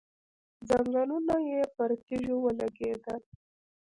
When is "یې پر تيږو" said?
1.49-2.35